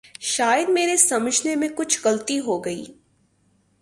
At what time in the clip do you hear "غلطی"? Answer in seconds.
2.03-2.39